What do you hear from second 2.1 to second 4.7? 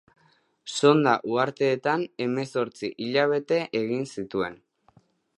hemezortzi hilabete egin zituen.